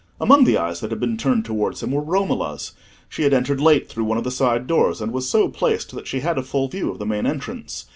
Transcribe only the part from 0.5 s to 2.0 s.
eyes that had been turned towards him